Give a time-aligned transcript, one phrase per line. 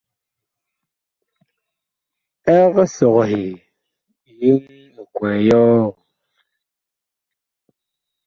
[2.57, 3.41] Eg sɔghe
[4.39, 4.57] yeŋ
[5.01, 5.85] ekwɛɛ yɔɔ?